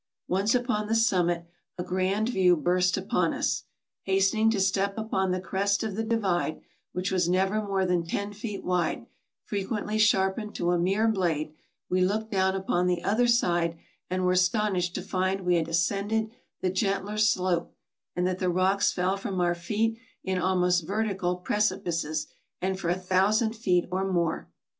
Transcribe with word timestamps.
Once 0.27 0.55
upon 0.55 0.87
the 0.87 0.95
summit, 0.95 1.45
a 1.77 1.83
grand 1.83 2.27
view 2.27 2.57
burst 2.57 2.97
upon 2.97 3.35
us. 3.35 3.65
Hastening 4.01 4.49
to 4.49 4.59
step 4.59 4.97
upon 4.97 5.29
the 5.29 5.39
crest 5.39 5.83
of 5.83 5.95
the 5.95 6.03
divide, 6.03 6.59
which 6.91 7.11
was 7.11 7.29
never 7.29 7.61
more 7.63 7.85
than 7.85 8.03
ten 8.03 8.33
feet 8.33 8.63
wide, 8.63 9.05
frequently 9.43 9.99
sharpened 9.99 10.55
to 10.55 10.71
a 10.71 10.79
mere 10.79 11.07
blade, 11.07 11.53
we 11.87 12.01
looked 12.01 12.31
down 12.31 12.55
upon 12.55 12.87
the 12.87 13.03
other 13.03 13.27
side, 13.27 13.77
and 14.09 14.25
were 14.25 14.31
astonished 14.31 14.95
to 14.95 15.03
find 15.03 15.41
we 15.41 15.57
had 15.57 15.67
ascended 15.67 16.31
the 16.61 16.71
gentler 16.71 17.19
slope, 17.19 17.71
and 18.15 18.25
that 18.25 18.39
the 18.39 18.49
rocks 18.49 18.91
fell 18.91 19.17
from 19.17 19.39
our 19.39 19.53
feet 19.53 19.99
in 20.23 20.39
almost 20.39 20.87
vertical 20.87 21.35
precipices 21.35 22.25
for 22.75 22.89
a 22.89 22.95
thousand 22.95 23.55
feet 23.55 23.87
or 23.91 24.11
more. 24.11 24.49